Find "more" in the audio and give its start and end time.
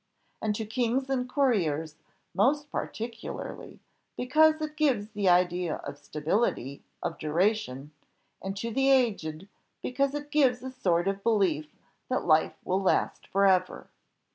2.33-2.55